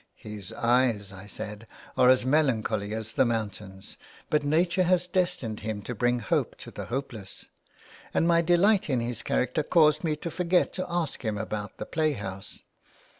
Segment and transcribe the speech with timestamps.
[0.15, 3.97] "His eyes," I said, "are as melancholy as the mountains,
[4.31, 7.45] but nature has destined him to bring hope to the hopeless,'*
[8.11, 11.85] and my delight in his character caused me to forget to ask him about the
[11.85, 12.63] play house.